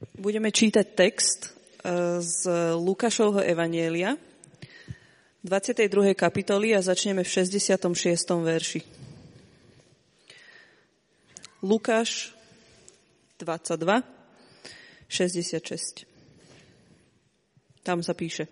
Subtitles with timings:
[0.00, 1.48] Budeme čítať text e,
[2.24, 4.16] z Lukášovho Evanielia,
[5.44, 6.16] 22.
[6.16, 7.84] kapitoly a začneme v 66.
[8.40, 8.80] verši.
[11.60, 12.32] Lukáš
[13.44, 14.00] 22,
[15.04, 16.08] 66.
[17.84, 18.48] Tam sa píše.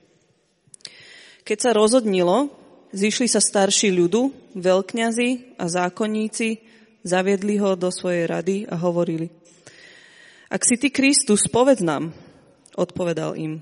[1.48, 2.52] Keď sa rozhodnilo,
[2.92, 6.60] zišli sa starší ľudu, veľkňazi a zákonníci,
[7.08, 9.37] zaviedli ho do svojej rady a hovorili.
[10.48, 12.16] Ak si ty Kristus, povedz nám,
[12.72, 13.60] odpovedal im.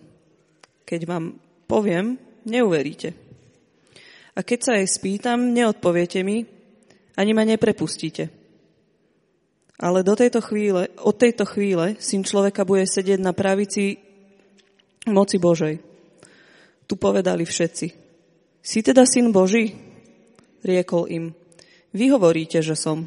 [0.87, 1.35] Keď vám
[1.67, 2.15] poviem,
[2.47, 3.11] neuveríte.
[4.37, 6.47] A keď sa jej spýtam, neodpoviete mi,
[7.19, 8.31] ani ma neprepustíte.
[9.77, 13.99] Ale do tejto chvíle, od tejto chvíle syn človeka bude sedieť na pravici
[15.11, 15.83] moci Božej.
[16.87, 17.87] Tu povedali všetci.
[18.63, 19.75] Si teda syn Boží?
[20.63, 21.25] Riekol im.
[21.93, 23.05] Vy hovoríte, že som.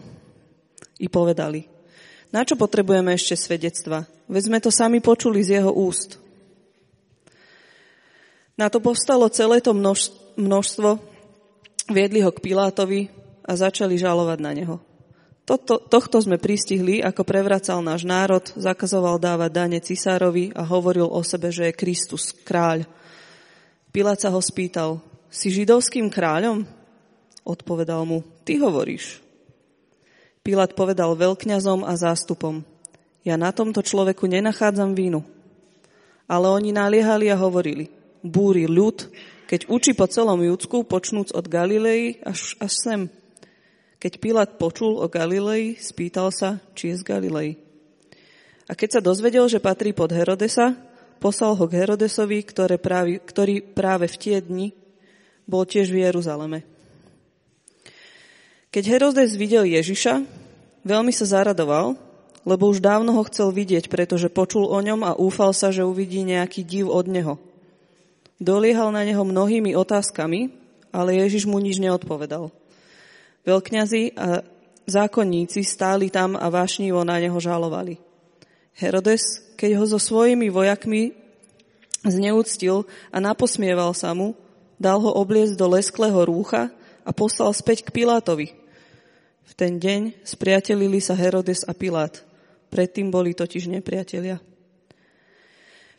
[1.00, 1.79] I povedali.
[2.30, 4.06] Na čo potrebujeme ešte svedectva?
[4.30, 6.22] Veď sme to sami počuli z jeho úst.
[8.54, 10.90] Na to povstalo celé to množstvo,
[11.90, 13.10] viedli ho k Pilátovi
[13.48, 14.78] a začali žalovať na neho.
[15.50, 21.26] Toto, tohto sme pristihli, ako prevracal náš národ, zakazoval dávať dane cisárovi a hovoril o
[21.26, 22.86] sebe, že je Kristus, kráľ.
[23.90, 25.02] Pilát sa ho spýtal,
[25.34, 26.70] si židovským kráľom?
[27.42, 29.29] Odpovedal mu, ty hovoríš.
[30.44, 32.64] Pilát povedal veľkňazom a zástupom,
[33.28, 35.22] ja na tomto človeku nenachádzam vínu.
[36.30, 37.92] Ale oni naliehali a hovorili,
[38.24, 39.12] búri ľud,
[39.50, 43.02] keď učí po celom Judsku, počnúc od Galilei až, až sem.
[44.00, 47.60] Keď Pilát počul o Galilei, spýtal sa, či je z Galilei.
[48.70, 50.78] A keď sa dozvedel, že patrí pod Herodesa,
[51.18, 54.72] poslal ho k Herodesovi, ktoré práve, ktorý práve v tie dni
[55.50, 56.64] bol tiež v Jeruzaleme.
[58.70, 60.22] Keď Herodes videl Ježiša,
[60.86, 61.98] veľmi sa zaradoval,
[62.46, 66.22] lebo už dávno ho chcel vidieť, pretože počul o ňom a úfal sa, že uvidí
[66.22, 67.42] nejaký div od neho.
[68.38, 70.54] Doliehal na neho mnohými otázkami,
[70.94, 72.54] ale Ježiš mu nič neodpovedal.
[73.42, 74.46] Veľkňazi a
[74.86, 77.98] zákonníci stáli tam a vášnivo na neho žalovali.
[78.78, 81.18] Herodes, keď ho so svojimi vojakmi
[82.06, 84.38] zneúctil a naposmieval sa mu,
[84.78, 86.70] dal ho obliecť do lesklého rúcha
[87.02, 88.59] a poslal späť k Pilátovi.
[89.50, 92.22] V ten deň spriatelili sa Herodes a Pilát.
[92.70, 94.38] Predtým boli totiž nepriatelia.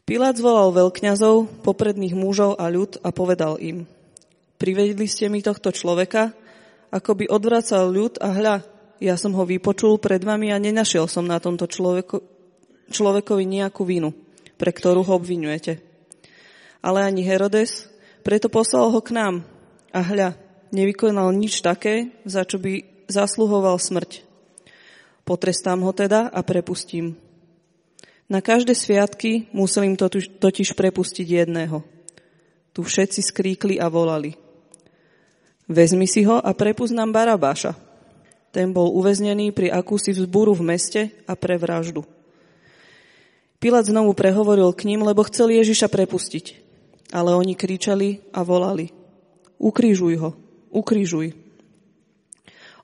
[0.07, 3.91] Pilát zvolal veľkňazov, popredných mužov a ľud a povedal im,
[4.55, 6.31] privedli ste mi tohto človeka,
[6.95, 8.57] ako by odvracal ľud a hľa,
[9.03, 12.23] ja som ho vypočul pred vami a nenašiel som na tomto človeko,
[12.91, 14.15] človekovi nejakú vinu,
[14.59, 15.79] pre ktorú ho obvinujete.
[16.83, 17.87] Ale ani Herodes,
[18.23, 19.43] preto poslal ho k nám
[19.91, 20.39] a hľa,
[20.71, 24.23] nevykonal nič také, za čo by zasluhoval smrť.
[25.27, 27.15] Potrestám ho teda a prepustím.
[28.31, 29.99] Na každé sviatky musel im
[30.39, 31.83] totiž prepustiť jedného.
[32.71, 34.39] Tu všetci skríkli a volali.
[35.67, 37.75] Vezmi si ho a prepust Barabáša.
[38.51, 42.03] Ten bol uväznený pri akúsi vzbúru v meste a pre vraždu.
[43.63, 46.59] Pilát znovu prehovoril k ním, lebo chcel Ježiša prepustiť.
[47.15, 48.91] Ale oni kričali a volali.
[49.59, 50.31] Ukrižuj ho,
[50.73, 51.50] ukrižuj.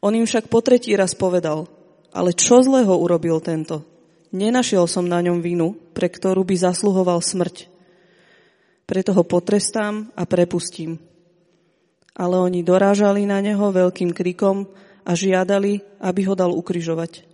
[0.04, 1.68] On im však po tretí raz povedal,
[2.16, 3.84] ale čo zlého urobil tento?
[4.32, 7.68] Nenašiel som na ňom vinu, pre ktorú by zasluhoval smrť.
[8.86, 11.00] Preto ho potrestám a prepustím.
[12.16, 14.68] Ale oni dorážali na neho veľkým krikom
[15.04, 17.26] a žiadali, aby ho dal ukryžovať.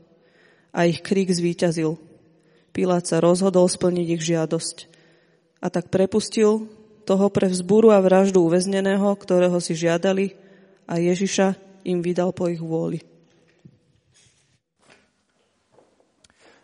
[0.72, 2.00] A ich krik zvíťazil.
[2.72, 4.76] Pilát sa rozhodol splniť ich žiadosť.
[5.62, 6.66] A tak prepustil
[7.04, 10.34] toho pre vzbúru a vraždu uväzneného, ktorého si žiadali
[10.88, 13.02] a Ježiša im vydal po ich vôli.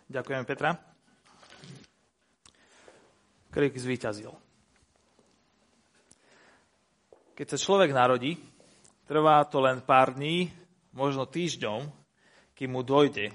[0.08, 0.72] Ďakujem, Petra.
[3.52, 4.32] Krik zvíťazil.
[7.36, 8.40] Keď sa človek narodí,
[9.04, 10.48] trvá to len pár dní,
[10.96, 11.86] možno týždňom,
[12.56, 13.30] kým mu dojde,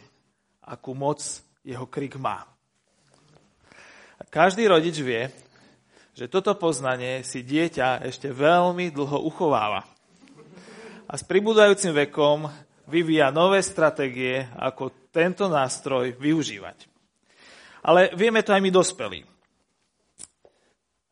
[0.65, 1.21] akú moc
[1.63, 2.43] jeho krik má.
[4.19, 5.31] A každý rodič vie,
[6.13, 9.92] že toto poznanie si dieťa ešte veľmi dlho uchováva.
[11.13, 12.49] A s pribúdajúcim vekom
[12.89, 16.89] vyvíja nové stratégie, ako tento nástroj využívať.
[17.85, 19.21] Ale vieme to aj my dospelí.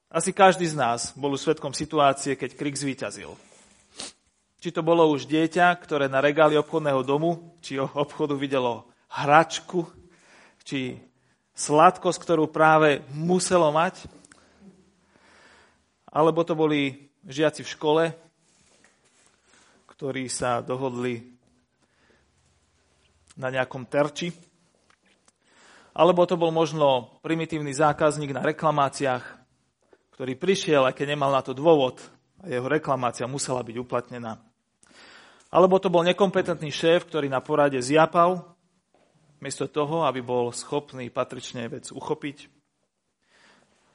[0.10, 3.38] Asi každý z nás bol svetkom situácie, keď krik zvíťazil.
[4.58, 9.86] Či to bolo už dieťa, ktoré na regáli obchodného domu, či obchodu videlo hračku,
[10.66, 10.98] či
[11.54, 14.10] sladkosť, ktorú práve muselo mať,
[16.10, 18.04] alebo to boli žiaci v škole,
[20.02, 21.22] ktorí sa dohodli
[23.38, 24.34] na nejakom terči.
[25.94, 29.22] Alebo to bol možno primitívny zákazník na reklamáciách,
[30.18, 32.02] ktorý prišiel, aj keď nemal na to dôvod,
[32.42, 34.42] a jeho reklamácia musela byť uplatnená.
[35.54, 38.58] Alebo to bol nekompetentný šéf, ktorý na porade zjapal,
[39.38, 42.50] miesto toho, aby bol schopný patrične vec uchopiť.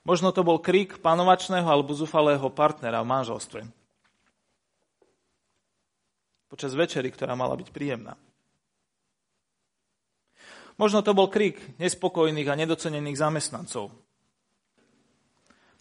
[0.06, 3.85] Možno to bol krik panovačného alebo zúfalého partnera v manželstve.
[6.46, 8.14] Počas večery, ktorá mala byť príjemná.
[10.76, 13.90] Možno to bol krik nespokojných a nedocenených zamestnancov.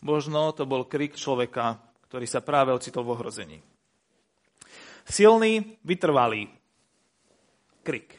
[0.02, 1.78] Možno to bol krik človeka,
[2.08, 3.60] ktorý sa práve ocitol v ohrození.
[5.06, 6.50] Silný, vytrvalý
[7.86, 8.18] krik.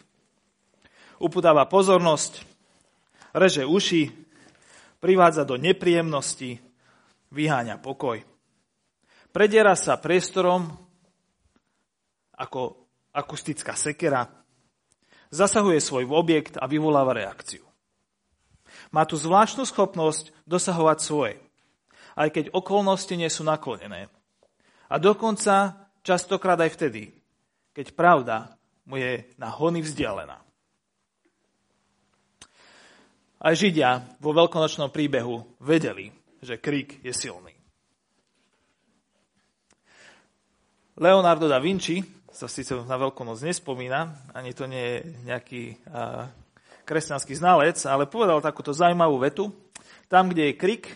[1.18, 2.44] Upudáva pozornosť,
[3.34, 4.12] reže uši,
[5.00, 6.60] privádza do nepríjemnosti,
[7.32, 8.20] vyháňa pokoj.
[9.32, 10.85] Prediera sa priestorom
[12.36, 14.28] ako akustická sekera,
[15.32, 17.64] zasahuje svoj objekt a vyvoláva reakciu.
[18.92, 21.36] Má tu zvláštnu schopnosť dosahovať svoje,
[22.14, 24.12] aj keď okolnosti nie sú naklonené.
[24.86, 27.10] A dokonca častokrát aj vtedy,
[27.74, 28.36] keď pravda
[28.86, 30.38] mu je na hony vzdialená.
[33.36, 36.08] Aj Židia vo veľkonočnom príbehu vedeli,
[36.40, 37.52] že krík je silný.
[40.96, 42.00] Leonardo da Vinci
[42.36, 46.28] sa síce na Veľkonoc nespomína, ani to nie je nejaký a,
[46.84, 49.48] kresťanský znalec, ale povedal takúto zaujímavú vetu.
[50.06, 50.92] Tam, kde je krik,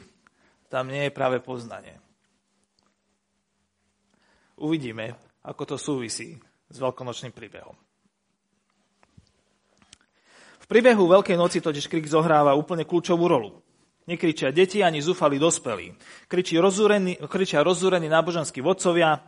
[0.69, 1.97] tam nie je práve poznanie.
[4.61, 6.37] Uvidíme, ako to súvisí
[6.69, 7.75] s veľkonočným príbehom
[10.71, 13.59] priebehu Veľkej noci totiž krik zohráva úplne kľúčovú rolu.
[14.07, 15.91] Nekričia deti ani zúfali dospelí.
[16.31, 19.19] Kričia rozúrení, kričia rozúrení náboženskí vodcovia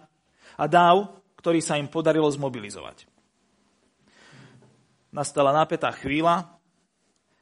[0.55, 1.11] a dáv,
[1.43, 3.11] ktorý sa im podarilo zmobilizovať.
[5.11, 6.47] Nastala napätá chvíľa,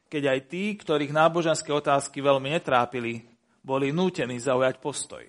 [0.08, 3.28] keď aj tí, ktorých náboženské otázky veľmi netrápili,
[3.60, 5.22] boli nútení zaujať postoj.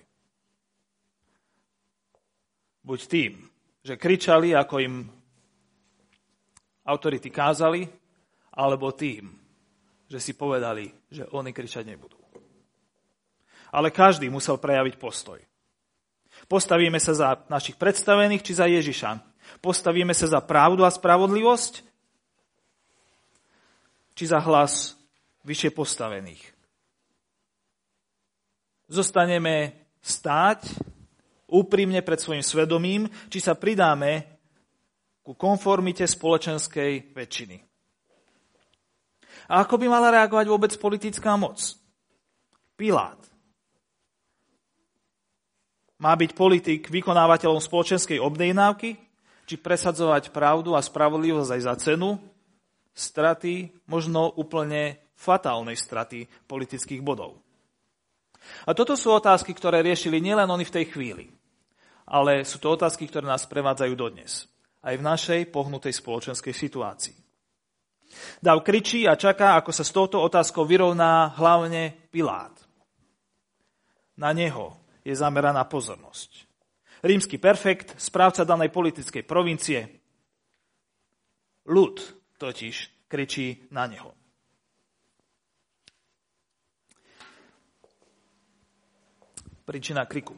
[2.80, 3.32] Buď tým,
[3.84, 5.04] že kričali, ako im
[6.88, 7.84] autority kázali,
[8.56, 9.28] alebo tým,
[10.08, 12.16] že si povedali, že oni kričať nebudú.
[13.68, 15.51] Ale každý musel prejaviť postoj.
[16.50, 19.10] Postavíme sa za našich predstavených či za Ježiša.
[19.62, 21.82] Postavíme sa za pravdu a spravodlivosť
[24.12, 24.94] či za hlas
[25.42, 26.42] vyššie postavených.
[28.92, 30.68] Zostaneme stáť
[31.48, 34.28] úprimne pred svojim svedomím, či sa pridáme
[35.22, 37.56] ku konformite spoločenskej väčšiny.
[39.48, 41.58] A ako by mala reagovať vôbec politická moc?
[42.76, 43.31] Pilát.
[46.02, 48.98] Má byť politik vykonávateľom spoločenskej obdejnávky,
[49.46, 52.18] či presadzovať pravdu a spravodlivosť aj za cenu
[52.90, 57.38] straty, možno úplne fatálnej straty politických bodov.
[58.66, 61.30] A toto sú otázky, ktoré riešili nielen oni v tej chvíli,
[62.10, 64.50] ale sú to otázky, ktoré nás prevádzajú dodnes,
[64.82, 67.16] aj v našej pohnutej spoločenskej situácii.
[68.42, 72.52] Dav kričí a čaká, ako sa s touto otázkou vyrovná hlavne Pilát.
[74.18, 76.46] Na neho je zameraná pozornosť.
[77.02, 79.80] Rímsky perfekt, správca danej politickej provincie.
[81.66, 81.96] Ľud
[82.38, 84.14] totiž kričí na neho.
[89.62, 90.34] Príčina kriku.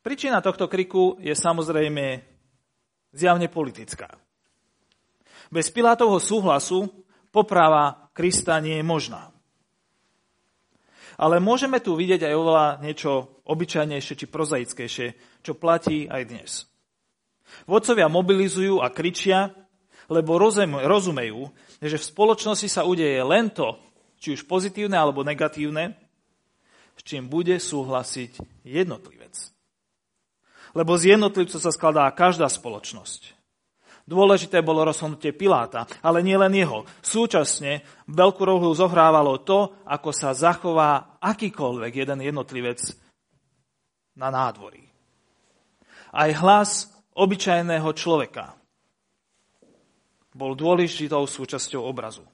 [0.00, 2.24] Príčina tohto kriku je samozrejme
[3.12, 4.08] zjavne politická.
[5.48, 6.88] Bez Pilátovho súhlasu
[7.32, 9.37] poprava Krista nie je možná.
[11.18, 15.06] Ale môžeme tu vidieť aj oveľa niečo obyčajnejšie či prozaickejšie,
[15.42, 16.50] čo platí aj dnes.
[17.66, 19.50] Vodcovia mobilizujú a kričia,
[20.06, 21.50] lebo rozumejú,
[21.82, 23.76] že v spoločnosti sa udeje len to,
[24.22, 25.98] či už pozitívne alebo negatívne,
[26.94, 29.58] s čím bude súhlasiť jednotlivec
[30.76, 33.37] lebo z jednotlivcov sa skladá každá spoločnosť.
[34.08, 36.88] Dôležité bolo rozhodnutie Piláta, ale nie len jeho.
[37.04, 42.80] Súčasne veľkú rohu zohrávalo to, ako sa zachová akýkoľvek jeden jednotlivec
[44.16, 44.88] na nádvorí.
[46.08, 48.56] Aj hlas obyčajného človeka
[50.32, 52.24] bol dôležitou súčasťou obrazu.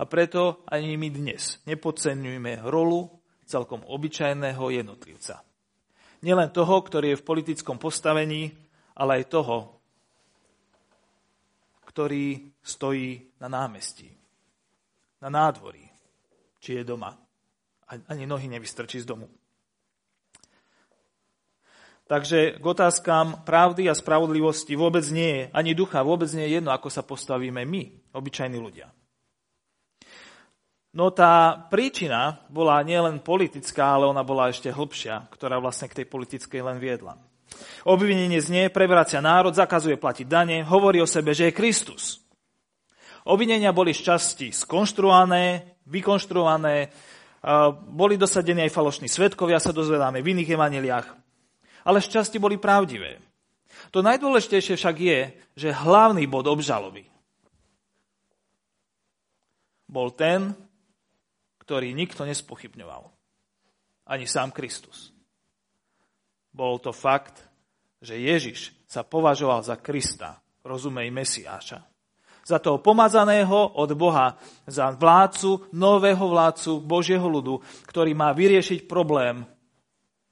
[0.00, 3.12] A preto ani my dnes nepodceňujeme rolu
[3.44, 5.44] celkom obyčajného jednotlivca.
[6.24, 8.56] Nielen toho, ktorý je v politickom postavení,
[8.96, 9.75] ale aj toho,
[11.96, 14.12] ktorý stojí na námestí,
[15.24, 15.80] na nádvorí,
[16.60, 17.16] či je doma.
[17.88, 19.24] Ani nohy nevystrčí z domu.
[22.04, 26.68] Takže k otázkam pravdy a spravodlivosti vôbec nie je, ani ducha, vôbec nie je jedno,
[26.68, 28.92] ako sa postavíme my, obyčajní ľudia.
[30.92, 36.06] No tá príčina bola nielen politická, ale ona bola ešte hlbšia, ktorá vlastne k tej
[36.12, 37.16] politickej len viedla.
[37.86, 42.20] Obvinenie znie, prevracia národ, zakazuje platiť dane, hovorí o sebe, že je Kristus.
[43.26, 46.90] Obvinenia boli z časti skonštruované, vykonštruované,
[47.90, 51.06] boli dosadení aj falošní svetkovia, sa dozvedáme v iných evaneliách,
[51.86, 53.22] ale z časti boli pravdivé.
[53.94, 55.18] To najdôležitejšie však je,
[55.54, 57.06] že hlavný bod obžaloby
[59.86, 60.52] bol ten,
[61.62, 63.10] ktorý nikto nespochybňoval.
[64.06, 65.15] Ani sám Kristus.
[66.56, 67.44] Bol to fakt,
[68.00, 71.84] že Ježiš sa považoval za Krista, rozumej Mesiáša
[72.46, 74.38] za toho pomazaného od Boha,
[74.70, 77.58] za vládcu, nového vládcu Božieho ľudu,
[77.90, 79.42] ktorý má vyriešiť problém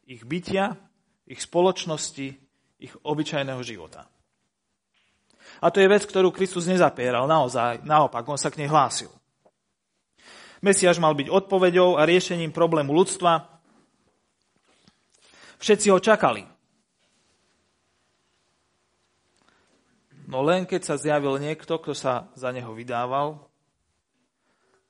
[0.06, 0.78] ich bytia,
[1.26, 2.38] ich spoločnosti,
[2.78, 4.06] ich obyčajného života.
[5.58, 9.10] A to je vec, ktorú Kristus nezapieral, naozaj, naopak, on sa k nej hlásil.
[10.62, 13.53] Mesiaš mal byť odpoveďou a riešením problému ľudstva.
[15.58, 16.42] Všetci ho čakali.
[20.25, 23.44] No len keď sa zjavil niekto, kto sa za neho vydával,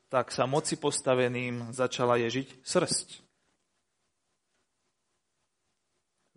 [0.09, 3.19] tak sa moci postaveným začala ježiť srst.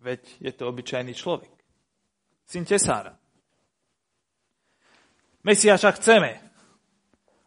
[0.02, 1.50] Veď je to obyčajný človek.
[2.42, 3.14] Syn tesára.
[5.46, 6.42] Mesiaša chceme,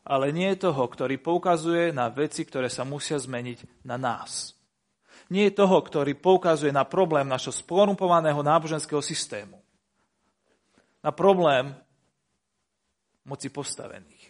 [0.08, 4.56] ale nie toho, ktorý poukazuje na veci, ktoré sa musia zmeniť na nás.
[5.32, 9.62] Nie je toho, ktorý poukazuje na problém našho sporumpovaného náboženského systému
[11.02, 11.74] na problém
[13.26, 14.30] moci postavených.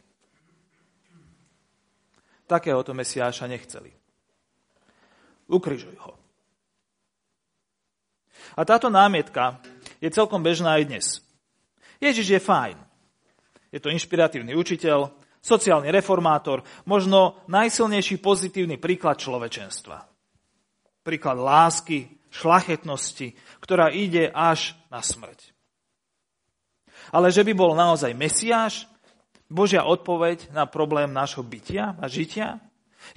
[2.48, 3.92] Takéhoto Mesiáša nechceli.
[5.48, 6.16] Ukrižuj ho.
[8.56, 9.60] A táto námietka
[10.04, 11.06] je celkom bežná aj dnes.
[12.04, 12.76] Ježiš je fajn.
[13.72, 20.11] Je to inšpiratívny učiteľ, sociálny reformátor, možno najsilnejší pozitívny príklad človečenstva.
[21.02, 25.52] Príklad lásky, šlachetnosti, ktorá ide až na smrť
[27.12, 28.86] ale že by bol naozaj Mesiáš,
[29.52, 32.64] Božia odpoveď na problém nášho bytia a žitia,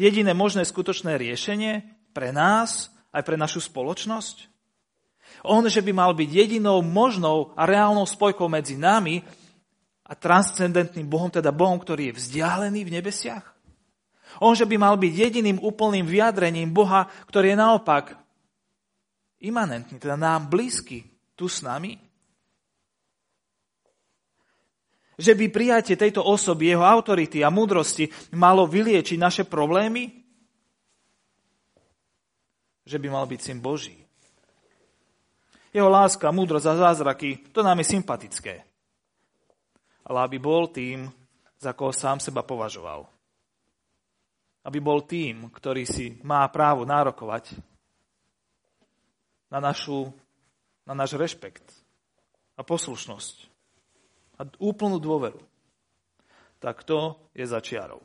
[0.01, 4.51] jediné možné skutočné riešenie pre nás, aj pre našu spoločnosť.
[5.47, 9.23] On, že by mal byť jedinou možnou a reálnou spojkou medzi nami
[10.03, 13.54] a transcendentným Bohom, teda Bohom, ktorý je vzdialený v nebesiach.
[14.43, 18.05] On, že by mal byť jediným úplným vyjadrením Boha, ktorý je naopak
[19.45, 21.05] imanentný, teda nám blízky,
[21.37, 22.01] tu s nami.
[25.15, 30.11] Že by prijatie tejto osoby, jeho autority a múdrosti malo vyliečiť naše problémy?
[32.83, 33.95] Že by mal byť syn Boží.
[35.71, 38.55] Jeho láska, múdrosť a zázraky, to nám je sympatické.
[40.07, 41.07] Ale aby bol tým,
[41.59, 43.14] za koho sám seba považoval.
[44.65, 47.53] Aby bol tým, ktorý si má právo nárokovať
[49.53, 50.09] na, našu,
[50.89, 51.65] na náš rešpekt
[52.57, 53.37] a poslušnosť
[54.41, 55.39] a úplnú dôveru,
[56.59, 58.01] tak to je za čiarou.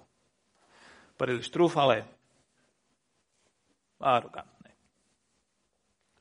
[1.16, 2.06] Príliš trúfale
[4.00, 4.72] a arogantné.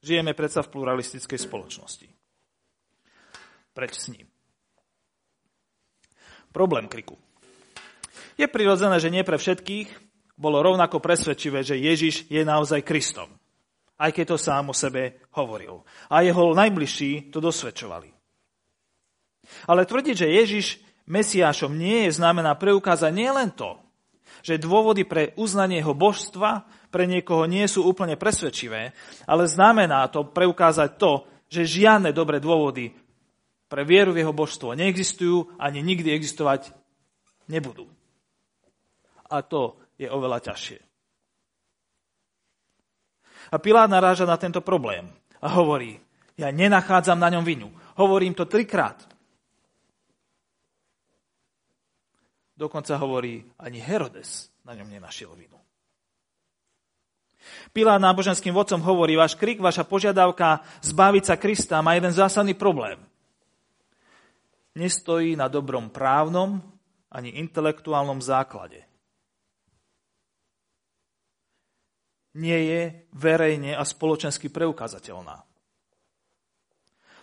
[0.02, 2.08] Žijeme predsa v pluralistickej spoločnosti.
[3.74, 4.26] Preč s ním?
[6.50, 7.14] Problém kriku.
[8.38, 10.07] Je prirodzené, že nie pre všetkých
[10.38, 13.26] bolo rovnako presvedčivé, že Ježiš je naozaj Kristom.
[13.98, 15.82] Aj keď to sám o sebe hovoril.
[16.06, 18.14] A jeho najbližší to dosvedčovali.
[19.66, 20.66] Ale tvrdiť, že Ježiš
[21.10, 23.80] Mesiášom nie je, znamená preukázať nielen to,
[24.44, 28.94] že dôvody pre uznanie jeho božstva pre niekoho nie sú úplne presvedčivé,
[29.26, 31.12] ale znamená to preukázať to,
[31.48, 32.92] že žiadne dobré dôvody
[33.68, 36.72] pre vieru v jeho božstvo neexistujú ani nikdy existovať
[37.48, 37.88] nebudú.
[39.28, 40.78] A to je oveľa ťažšie.
[43.48, 45.08] A Pilát naráža na tento problém
[45.42, 45.98] a hovorí,
[46.38, 47.68] ja nenachádzam na ňom vinu.
[47.98, 49.02] Hovorím to trikrát.
[52.58, 55.58] Dokonca hovorí, ani Herodes na ňom nenašiel vinu.
[57.70, 62.98] Pilát náboženským vodcom hovorí, váš krik, vaša požiadavka zbaviť sa Krista má jeden zásadný problém.
[64.74, 66.60] Nestojí na dobrom právnom
[67.08, 68.87] ani intelektuálnom základe.
[72.36, 72.82] nie je
[73.16, 75.46] verejne a spoločensky preukázateľná.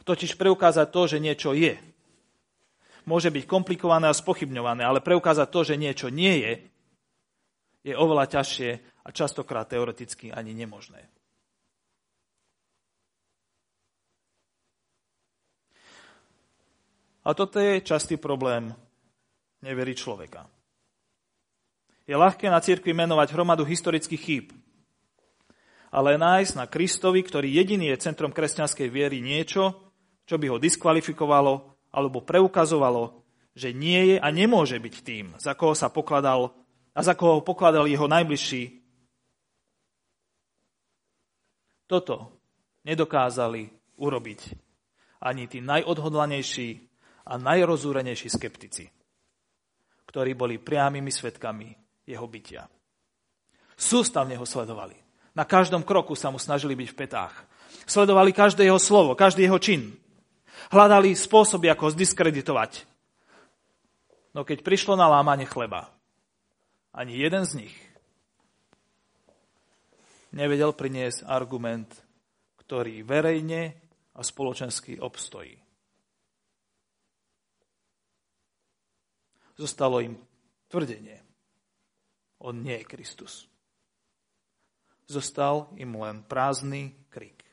[0.05, 1.77] Totiž preukázať to, že niečo je,
[3.09, 6.53] môže byť komplikované a spochybňované, ale preukázať to, že niečo nie je,
[7.85, 8.69] je oveľa ťažšie
[9.05, 11.05] a častokrát teoreticky ani nemožné.
[17.25, 18.69] A toto je častý problém
[19.65, 20.45] neverí človeka.
[22.05, 24.47] Je ľahké na cirkvi menovať hromadu historických chýb,
[25.96, 29.72] ale nájsť na Kristovi, ktorý jediný je centrom kresťanskej viery, niečo,
[30.28, 33.24] čo by ho diskvalifikovalo alebo preukazovalo,
[33.56, 36.52] že nie je a nemôže byť tým, za koho sa pokladal
[36.92, 38.84] a za koho pokladal jeho najbližší.
[41.88, 42.44] Toto
[42.84, 44.52] nedokázali urobiť
[45.24, 46.92] ani tí najodhodlanejší
[47.24, 48.92] a najrozúrenejší skeptici,
[50.12, 51.72] ktorí boli priamými svetkami
[52.04, 52.68] jeho bytia.
[53.80, 55.04] Sústavne ho sledovali.
[55.36, 57.36] Na každom kroku sa mu snažili byť v petách.
[57.84, 59.94] Sledovali každé jeho slovo, každý jeho čin.
[60.72, 62.88] Hľadali spôsoby, ako ho zdiskreditovať.
[64.32, 65.92] No keď prišlo na lámanie chleba,
[66.96, 67.75] ani jeden z nich
[70.32, 71.92] nevedel priniesť argument,
[72.63, 73.75] ktorý verejne
[74.15, 75.60] a spoločensky obstojí.
[79.56, 80.20] Zostalo im
[80.68, 81.24] tvrdenie.
[82.44, 83.48] On nie je Kristus.
[85.05, 87.45] Zostal im len prázdny krik.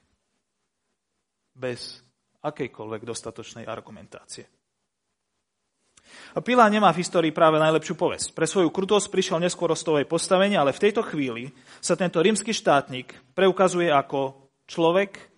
[1.52, 2.00] Bez
[2.42, 4.48] akejkoľvek dostatočnej argumentácie.
[6.32, 8.32] A Pilá nemá v histórii práve najlepšiu povesť.
[8.32, 13.14] Pre svoju krutosť prišiel neskôr rostovej postavenie, ale v tejto chvíli sa tento rímsky štátnik
[13.36, 15.32] preukazuje ako človek,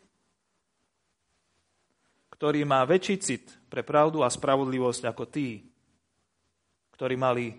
[2.34, 5.62] ktorý má väčší cit pre pravdu a spravodlivosť ako tí,
[6.94, 7.54] ktorí mali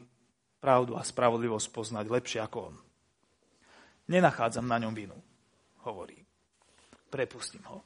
[0.60, 2.76] pravdu a spravodlivosť poznať lepšie ako on.
[4.06, 5.18] Nenachádzam na ňom vinu,
[5.82, 6.22] hovorí.
[7.10, 7.82] Prepustím ho.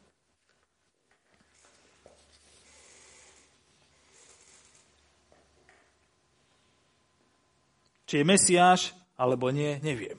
[8.09, 8.81] Či je Mesiáš,
[9.13, 10.17] alebo nie, neviem.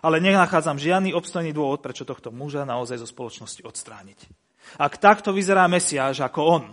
[0.00, 4.18] Ale nenachádzam žiadny obstojný dôvod, prečo tohto muža naozaj zo spoločnosti odstrániť.
[4.80, 6.64] Ak takto vyzerá Mesiáš ako on,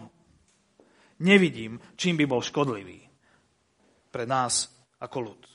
[1.20, 3.04] nevidím, čím by bol škodlivý
[4.16, 4.72] pre nás
[5.04, 5.55] ako ľud.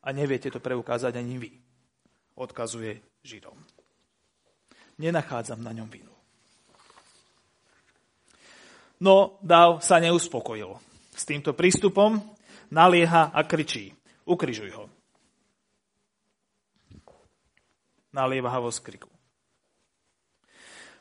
[0.00, 1.50] A neviete to preukázať ani vy,
[2.36, 3.56] odkazuje Židom.
[5.00, 6.12] Nenachádzam na ňom vinu.
[9.00, 10.76] No Dáv sa neuspokojil.
[11.16, 12.20] S týmto prístupom
[12.72, 13.92] nalieha a kričí.
[14.24, 14.84] Ukrižuj ho.
[18.12, 18.80] Nalieva ho z.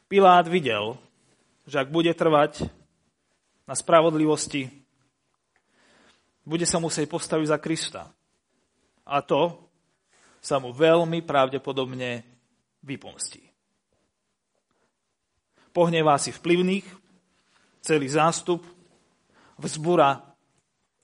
[0.10, 0.98] Pilát videl,
[1.70, 2.66] že ak bude trvať
[3.70, 4.74] na spravodlivosti,
[6.42, 8.02] bude sa musieť postaviť za Krista.
[9.10, 9.70] A to
[10.40, 12.24] sa mu veľmi pravdepodobne
[12.86, 13.44] vypomstí.
[15.74, 16.86] Pohnevá si vplyvných,
[17.84, 18.64] celý zástup,
[19.60, 20.22] vzbura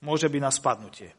[0.02, 1.10] môže byť na spadnutie.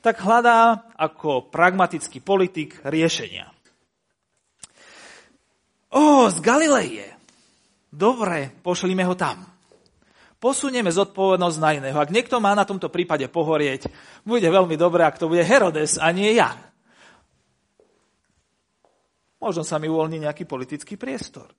[0.00, 3.52] Tak hľadá ako pragmatický politik riešenia.
[5.96, 7.08] Ó, z Galileje.
[7.88, 9.55] Dobre, pošlíme ho tam.
[10.46, 11.98] Posunieme zodpovednosť na iného.
[11.98, 13.90] Ak niekto má na tomto prípade pohorieť,
[14.22, 16.54] bude veľmi dobré, ak to bude Herodes a nie ja.
[19.42, 21.50] Možno sa mi uvoľní nejaký politický priestor.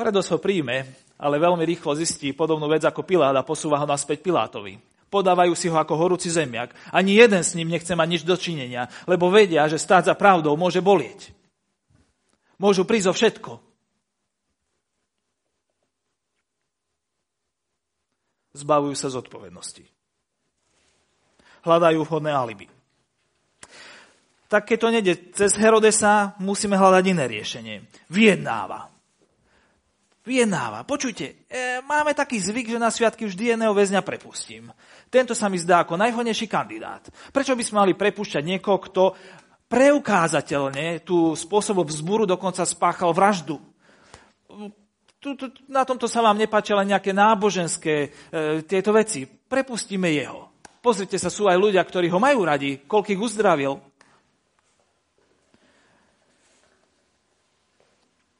[0.00, 0.88] Hredos ho príjme,
[1.20, 4.80] ale veľmi rýchlo zistí podobnú vec ako Pilát a posúva ho naspäť Pilátovi.
[5.12, 6.72] Podávajú si ho ako horúci zemiak.
[6.88, 10.80] Ani jeden s ním nechce mať nič dočinenia, lebo vedia, že stáť za pravdou môže
[10.80, 11.36] bolieť.
[12.56, 13.69] Môžu prísť o všetko.
[18.56, 19.86] Zbavujú sa zodpovednosti.
[21.62, 22.66] Hľadajú vhodné alibi.
[24.50, 27.76] Tak keď to nede cez Herodesa, musíme hľadať iné riešenie.
[28.10, 28.90] Vyjednáva
[30.30, 30.86] vyjednáva.
[30.86, 34.70] Počujte, e, máme taký zvyk, že na sviatky vždy jedného väzňa prepustím.
[35.10, 37.02] Tento sa mi zdá ako najhodnejší kandidát.
[37.34, 39.02] Prečo by sme mali prepúšťať niekoho, kto
[39.66, 43.58] preukázateľne tú spôsobom vzburu dokonca spáchal vraždu?
[45.68, 48.08] Na tomto sa vám nepáčia len nejaké náboženské e,
[48.64, 49.28] tieto veci.
[49.28, 50.48] Prepustíme jeho.
[50.80, 53.76] Pozrite sa, sú aj ľudia, ktorí ho majú radi, koľkých uzdravil.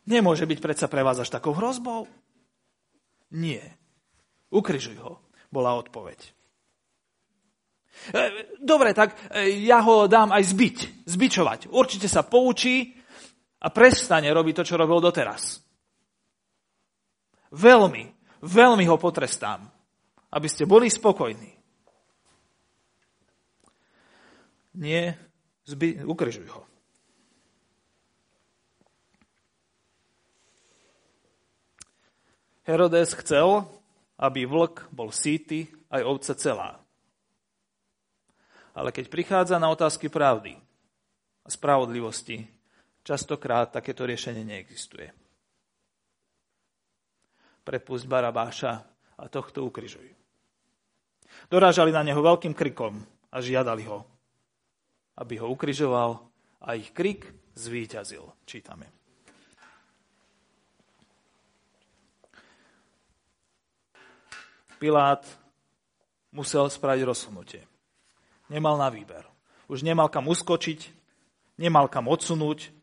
[0.09, 2.09] Nemôže byť predsa pre vás až takou hrozbou?
[3.37, 3.77] Nie.
[4.49, 5.21] Ukrižuj ho,
[5.53, 6.19] bola odpoveď.
[8.17, 8.23] E,
[8.57, 11.69] dobre, tak e, ja ho dám aj zbiť, zbičovať.
[11.69, 12.97] Určite sa poučí
[13.61, 15.70] a prestane robiť to, čo robil doteraz.
[17.51, 19.67] Veľmi, veľmi ho potrestám,
[20.31, 21.53] aby ste boli spokojní.
[24.79, 25.19] Nie,
[25.67, 26.63] zbi- ukrižuj ho.
[32.63, 33.67] Herodes chcel,
[34.15, 36.71] aby vlk bol síty, aj ovca celá.
[38.71, 40.55] Ale keď prichádza na otázky pravdy
[41.43, 42.47] a spravodlivosti,
[43.01, 45.09] Častokrát takéto riešenie neexistuje.
[47.71, 48.83] Prepusť Barabáša
[49.15, 50.11] a tohto ukryžuj.
[51.47, 52.99] Dorážali na neho veľkým krikom
[53.31, 54.03] a žiadali ho,
[55.15, 56.19] aby ho ukryžoval
[56.67, 58.27] a ich krik zvíťazil.
[58.43, 58.91] Čítame.
[64.83, 65.23] Pilát
[66.35, 67.63] musel spraviť rozhodnutie.
[68.51, 69.23] Nemal na výber.
[69.71, 70.91] Už nemal kam uskočiť,
[71.63, 72.75] nemal kam odsunúť,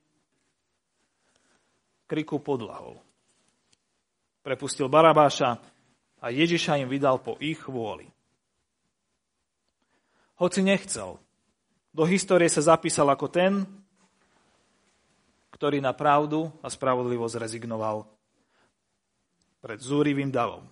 [2.07, 3.03] kriku podlahol.
[4.47, 5.59] Prepustil Barabáša
[6.23, 8.07] a Ježiša im vydal po ich vôli.
[10.39, 11.19] Hoci nechcel,
[11.91, 13.67] do histórie sa zapísal ako ten,
[15.51, 18.07] ktorý na pravdu a spravodlivosť rezignoval
[19.59, 20.63] pred zúrivým davom.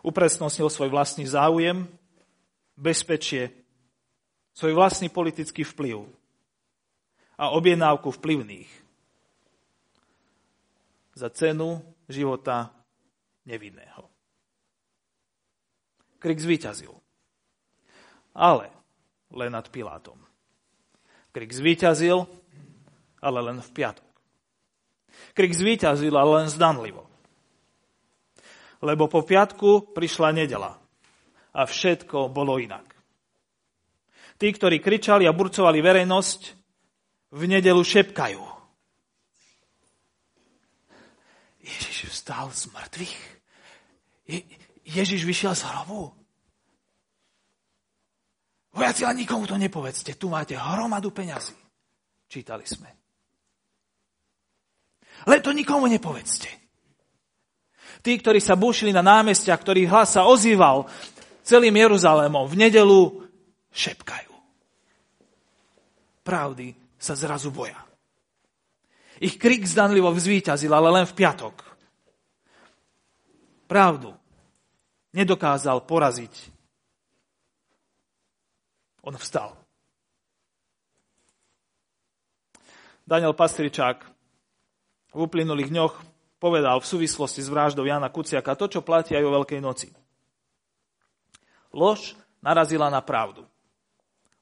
[0.00, 1.84] Upresnostnil svoj vlastný záujem,
[2.72, 3.52] bezpečie,
[4.56, 6.08] svoj vlastný politický vplyv
[7.36, 8.70] a objednávku vplyvných
[11.12, 12.70] za cenu života
[13.46, 14.08] nevinného.
[16.22, 16.94] Krik zvíťazil.
[18.32, 18.70] Ale
[19.34, 20.16] len nad Pilátom.
[21.32, 22.28] Krik zvíťazil,
[23.24, 24.10] ale len v piatok.
[25.32, 27.08] Krik zvíťazil, ale len zdanlivo.
[28.84, 30.76] Lebo po piatku prišla nedela
[31.56, 32.84] a všetko bolo inak.
[34.36, 36.40] Tí, ktorí kričali a burcovali verejnosť,
[37.32, 38.51] v nedelu šepkajú.
[41.62, 43.20] Ježiš vstal z mŕtvych.
[44.26, 44.38] Je,
[44.82, 46.10] Ježiš vyšiel z hrobu.
[48.72, 50.18] Vojaci, ale nikomu to nepovedzte.
[50.18, 51.54] Tu máte hromadu peňazí.
[52.26, 52.90] Čítali sme.
[55.28, 56.48] Ale to nikomu nepovedzte.
[58.02, 60.90] Tí, ktorí sa búšili na námestia, ktorých hlas sa ozýval
[61.46, 63.22] celým Jeruzalémom, v nedelu
[63.70, 64.32] šepkajú.
[66.26, 67.78] Pravdy sa zrazu boja.
[69.22, 71.54] Ich krik zdanlivo vzvíťazil, ale len v piatok.
[73.70, 74.10] Pravdu
[75.14, 76.50] nedokázal poraziť.
[79.06, 79.54] On vstal.
[83.06, 84.02] Daniel Pastričák
[85.14, 85.94] v uplynulých dňoch
[86.42, 89.94] povedal v súvislosti s vraždou Jana Kuciaka to, čo platí aj o Veľkej noci.
[91.70, 93.46] Lož narazila na pravdu.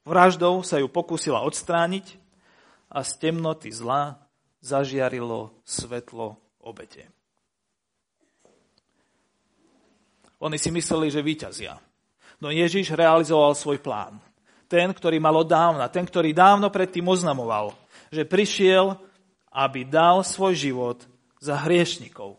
[0.08, 2.16] Vraždou sa ju pokúsila odstrániť
[2.88, 4.29] a z temnoty zla
[4.60, 7.08] zažiarilo svetlo obete.
[10.40, 11.76] Oni si mysleli, že vyťazia.
[12.40, 14.16] No Ježiš realizoval svoj plán.
[14.70, 17.76] Ten, ktorý mal od dávna, ten, ktorý dávno predtým oznamoval,
[18.08, 18.96] že prišiel,
[19.52, 20.98] aby dal svoj život
[21.42, 22.38] za hriešnikov,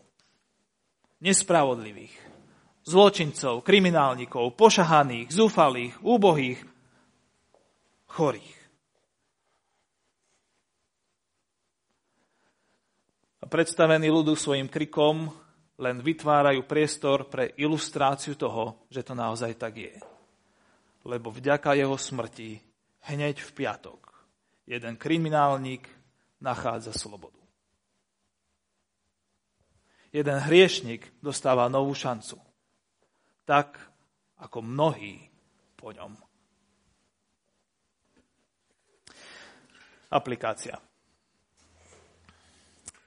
[1.20, 2.14] nespravodlivých,
[2.82, 6.58] zločincov, kriminálnikov, pošahaných, zúfalých, úbohých,
[8.10, 8.61] chorých.
[13.52, 15.28] Predstavení ľudu svojim krikom
[15.76, 19.92] len vytvárajú priestor pre ilustráciu toho, že to naozaj tak je.
[21.04, 22.56] Lebo vďaka jeho smrti
[23.12, 24.00] hneď v piatok
[24.64, 25.84] jeden kriminálnik
[26.40, 27.36] nachádza slobodu.
[30.12, 32.40] Jeden hriešnik dostáva novú šancu.
[33.48, 33.76] Tak,
[34.40, 35.28] ako mnohí
[35.76, 36.12] po ňom.
[40.12, 40.91] Aplikácia.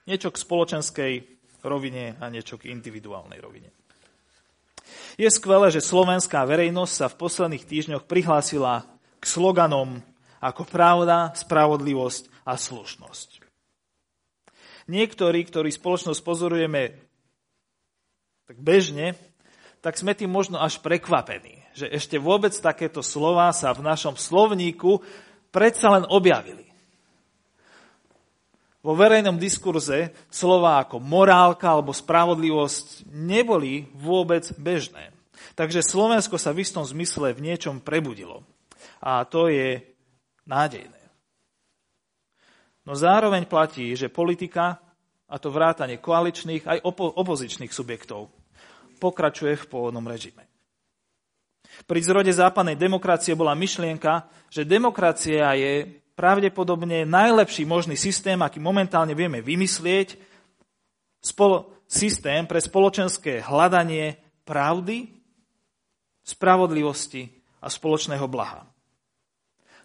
[0.06, 1.14] Niečo k spoločenskej
[1.66, 3.74] rovine a niečo k individuálnej rovine.
[5.18, 8.86] Je skvelé, že slovenská verejnosť sa v posledných týždňoch prihlásila
[9.18, 10.06] k sloganom
[10.38, 13.42] ako pravda, spravodlivosť a slušnosť.
[14.86, 16.94] Niektorí, ktorí spoločnosť pozorujeme
[18.46, 19.18] tak bežne,
[19.82, 25.02] tak sme tým možno až prekvapení, že ešte vôbec takéto slova sa v našom slovníku
[25.50, 26.75] predsa len objavili
[28.86, 35.10] vo verejnom diskurze slova ako morálka alebo spravodlivosť neboli vôbec bežné.
[35.58, 38.46] Takže Slovensko sa v istom zmysle v niečom prebudilo.
[39.02, 39.82] A to je
[40.46, 41.02] nádejné.
[42.86, 44.78] No zároveň platí, že politika,
[45.26, 48.30] a to vrátanie koaličných aj opo- opozičných subjektov,
[49.02, 50.46] pokračuje v pôvodnom režime.
[51.90, 59.12] Pri zrode západnej demokracie bola myšlienka, že demokracia je pravdepodobne najlepší možný systém, aký momentálne
[59.12, 60.16] vieme vymyslieť,
[61.20, 65.12] spolo- systém pre spoločenské hľadanie pravdy,
[66.26, 67.30] spravodlivosti
[67.62, 68.66] a spoločného blaha.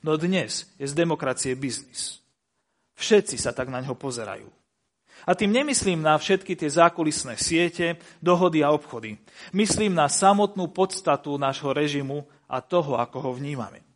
[0.00, 2.24] No dnes je z demokracie biznis.
[2.96, 4.48] Všetci sa tak na ňo pozerajú.
[5.28, 9.20] A tým nemyslím na všetky tie zákulisné siete, dohody a obchody.
[9.52, 13.89] Myslím na samotnú podstatu nášho režimu a toho, ako ho vnímame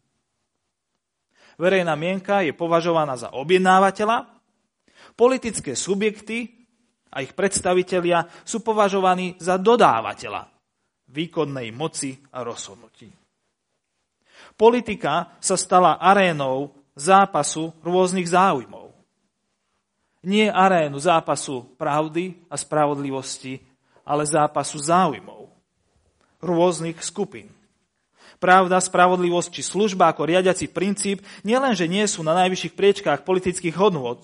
[1.61, 4.35] verejná mienka je považovaná za objednávateľa
[5.14, 6.51] Politické subjekty
[7.14, 10.51] a ich predstavitelia sú považovaní za dodávateľa
[11.07, 13.07] výkonnej moci a rozhodnutí.
[14.59, 18.90] Politika sa stala arénou zápasu rôznych záujmov.
[20.27, 23.62] Nie arénu zápasu pravdy a spravodlivosti,
[24.03, 25.47] ale zápasu záujmov
[26.43, 27.54] rôznych skupín.
[28.42, 34.20] Pravda, spravodlivosť či služba ako riadiaci princíp nielenže nie sú na najvyšších priečkách politických hodnôt,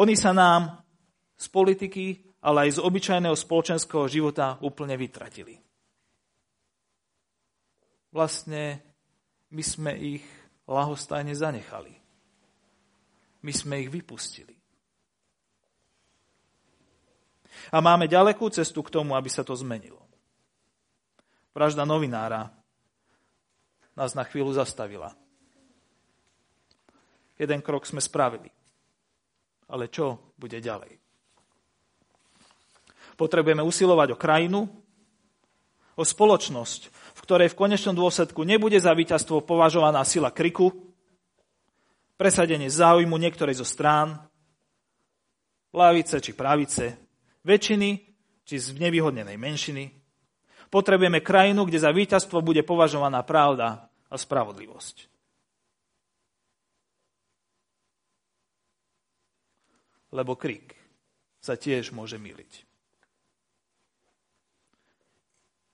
[0.00, 0.80] oni sa nám
[1.36, 2.04] z politiky,
[2.40, 5.60] ale aj z obyčajného spoločenského života úplne vytratili.
[8.10, 8.80] Vlastne
[9.52, 10.24] my sme ich
[10.66, 11.94] lahostajne zanechali.
[13.44, 14.56] My sme ich vypustili.
[17.70, 20.00] A máme ďalekú cestu k tomu, aby sa to zmenilo.
[21.52, 22.48] Vražda novinára
[24.00, 25.12] nás na chvíľu zastavila.
[27.36, 28.48] Jeden krok sme spravili.
[29.68, 30.96] Ale čo bude ďalej?
[33.20, 34.60] Potrebujeme usilovať o krajinu,
[36.00, 40.72] o spoločnosť, v ktorej v konečnom dôsledku nebude za víťazstvo považovaná sila kriku,
[42.16, 44.16] presadenie záujmu niektorej zo strán,
[45.76, 46.96] lavice či pravice,
[47.44, 47.90] väčšiny
[48.48, 49.92] či z nevyhodnenej menšiny.
[50.72, 54.96] Potrebujeme krajinu, kde za víťazstvo bude považovaná pravda a spravodlivosť.
[60.10, 60.74] Lebo krik
[61.38, 62.66] sa tiež môže miliť.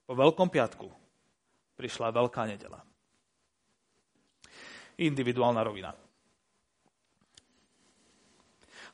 [0.06, 0.86] Po Veľkom piatku
[1.74, 2.78] prišla Veľká nedela.
[5.00, 5.90] Individuálna rovina.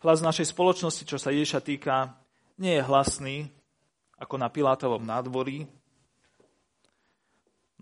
[0.02, 2.10] Hlas našej spoločnosti, čo sa Ježiša týka,
[2.58, 3.36] nie je hlasný
[4.18, 5.66] ako na Pilátovom nádvorí,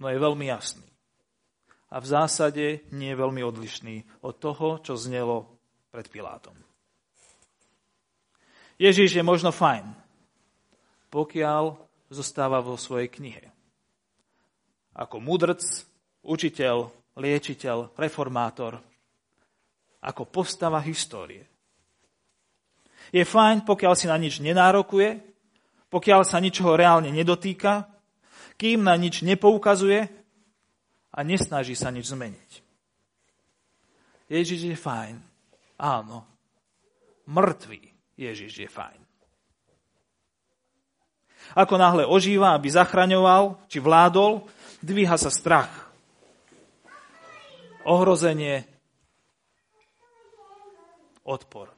[0.00, 0.84] no je veľmi jasný.
[1.90, 5.50] A v zásade nie je veľmi odlišný od toho, čo znelo
[5.90, 6.54] pred Pilátom.
[8.80, 9.84] Ježiš je možno fajn,
[11.10, 11.76] pokiaľ
[12.08, 13.44] zostáva vo svojej knihe.
[14.96, 15.60] Ako mudrc,
[16.24, 18.80] učiteľ, liečiteľ, reformátor,
[20.00, 21.44] ako postava histórie.
[23.10, 25.18] Je fajn, pokiaľ si na nič nenárokuje,
[25.90, 27.90] pokiaľ sa ničoho reálne nedotýka,
[28.54, 30.19] kým na nič nepoukazuje
[31.10, 32.50] a nesnaží sa nič zmeniť.
[34.30, 35.18] Ježiš je fajn.
[35.82, 36.22] Áno.
[37.26, 37.82] Mŕtvý
[38.14, 39.00] Ježiš je fajn.
[41.58, 44.46] Ako náhle ožíva, aby zachraňoval či vládol,
[44.84, 45.90] dvíha sa strach.
[47.82, 48.62] Ohrozenie,
[51.26, 51.72] odpor.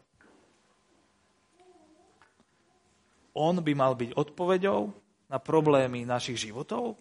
[3.33, 4.93] On by mal byť odpoveďou
[5.33, 7.01] na problémy našich životov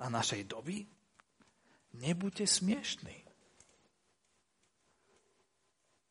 [0.00, 0.95] a našej doby?
[2.02, 3.26] Nebuďte smiešní.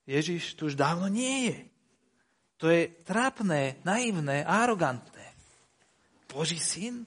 [0.06, 1.58] Ježiš tu už dávno nie je.
[2.62, 5.28] To je trápne, naivné, arogantné.
[6.30, 7.04] Boží syn?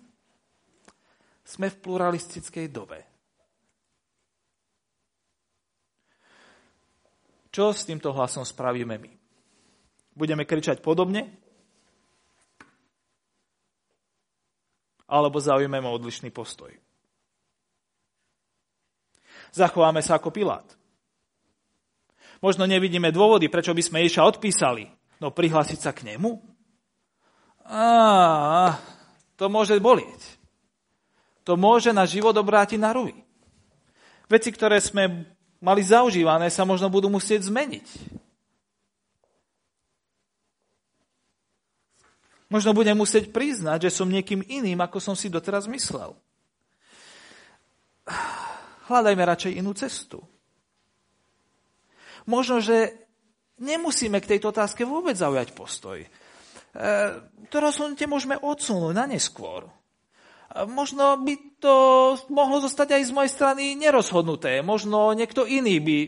[1.47, 3.01] Sme v pluralistickej dobe.
[7.49, 9.13] Čo s týmto hlasom spravíme my?
[10.13, 11.33] Budeme kričať podobne?
[15.09, 16.69] Alebo zaujmeme odlišný postoj?
[19.53, 20.67] Zachováme sa ako Pilát.
[22.39, 24.87] Možno nevidíme dôvody, prečo by sme Ježa odpísali,
[25.19, 26.39] no prihlásiť sa k nemu?
[27.67, 28.79] Á,
[29.35, 30.39] to môže bolieť.
[31.43, 33.13] To môže na život obrátiť na ruj.
[34.29, 35.27] Veci, ktoré sme
[35.59, 37.89] mali zaužívané, sa možno budú musieť zmeniť.
[42.49, 46.17] Možno budem musieť priznať, že som niekým iným, ako som si doteraz myslel.
[48.89, 50.25] Hľadajme radšej inú cestu.
[52.25, 53.09] Možno, že
[53.61, 56.01] nemusíme k tejto otázke vôbec zaujať postoj.
[56.01, 56.09] E,
[57.49, 59.69] to rozhodnutie môžeme odsunúť na neskôr.
[60.49, 61.77] Možno by to
[62.33, 64.65] mohlo zostať aj z mojej strany nerozhodnuté.
[64.65, 65.99] Možno niekto iný by,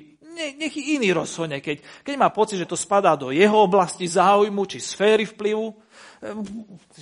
[0.57, 4.81] nech iný rozhodne, keď, keď má pocit, že to spadá do jeho oblasti záujmu či
[4.81, 5.77] sféry vplyvu.
[6.20, 6.37] E,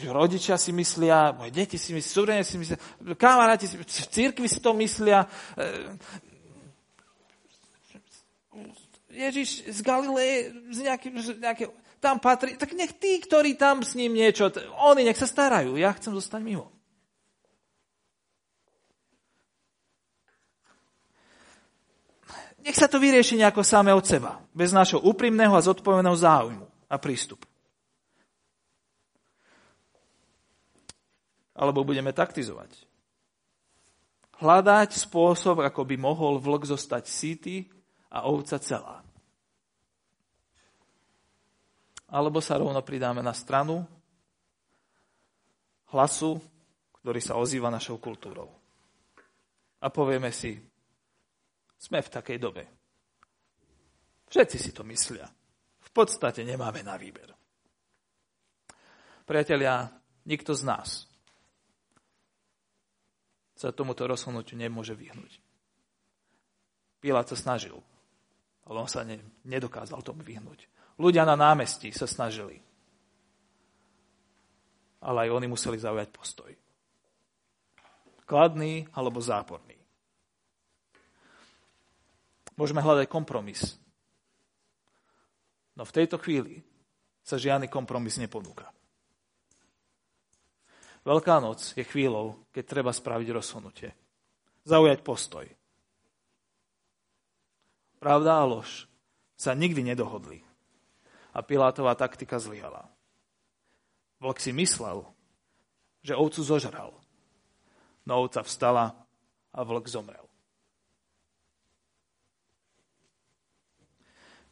[0.07, 2.79] rodičia si myslia, moje deti si myslia, súdenia si myslia,
[3.19, 5.27] kamaráti si, v církvi si to myslia.
[5.59, 5.99] E,
[9.19, 11.65] Ježiš z Galileje, z nejaké, z nejaké
[11.99, 14.55] tam patrí, tak nech tí, ktorí tam s ním niečo,
[14.87, 16.71] oni nech sa starajú, ja chcem zostať mimo.
[22.63, 26.97] Nech sa to vyrieši nejako samé od seba, bez nášho úprimného a zodpovedného záujmu a
[27.01, 27.48] prístupu.
[31.59, 32.87] Alebo budeme taktizovať.
[34.39, 37.67] Hľadať spôsob, ako by mohol vlk zostať síty
[38.15, 39.03] a ovca celá.
[42.09, 43.85] alebo sa rovno pridáme na stranu
[45.93, 46.41] hlasu,
[47.01, 48.49] ktorý sa ozýva našou kultúrou.
[49.79, 50.57] A povieme si,
[51.79, 52.65] sme v takej dobe.
[54.29, 55.25] Všetci si to myslia.
[55.79, 57.33] V podstate nemáme na výber.
[59.25, 59.89] Priatelia,
[60.25, 61.08] nikto z nás
[63.59, 65.43] sa tomuto rozhodnutiu nemôže vyhnúť.
[67.03, 67.75] Pilát sa snažil,
[68.63, 70.71] ale on sa ne, nedokázal tomu vyhnúť.
[70.95, 72.63] Ľudia na námestí sa snažili,
[75.03, 76.51] ale aj oni museli zaujať postoj.
[78.23, 79.75] Kladný alebo záporný.
[82.55, 83.75] Môžeme hľadať kompromis.
[85.75, 86.63] No v tejto chvíli
[87.23, 88.71] sa žiadny kompromis neponúka.
[91.09, 93.97] Veľká noc je chvíľou, keď treba spraviť rozhodnutie.
[94.69, 95.49] Zaujať postoj.
[97.97, 98.85] Pravda a lož
[99.33, 100.45] sa nikdy nedohodli.
[101.33, 102.93] A Pilátová taktika zlyhala.
[104.21, 105.09] Vlk si myslel,
[106.05, 106.93] že ovcu zožral.
[108.05, 108.93] No ovca vstala
[109.57, 110.29] a vlk zomrel.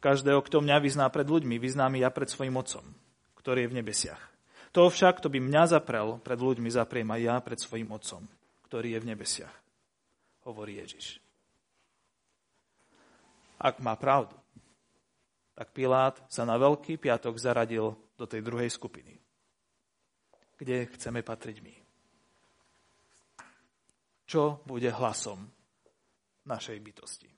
[0.01, 2.85] Každého, kto mňa vyzná pred ľuďmi, vyznám ja pred svojim otcom,
[3.37, 4.36] ktorý je v nebesiach.
[4.77, 8.21] To však, kto by mňa zaprel pred ľuďmi, zapriem aj ja pred svojim Otcom,
[8.69, 9.55] ktorý je v nebesiach.
[10.45, 11.17] Hovorí Ježiš.
[13.57, 14.37] Ak má pravdu,
[15.57, 19.17] tak Pilát sa na Veľký piatok zaradil do tej druhej skupiny,
[20.61, 21.75] kde chceme patriť my.
[24.29, 25.41] Čo bude hlasom
[26.45, 27.36] našej bytosti?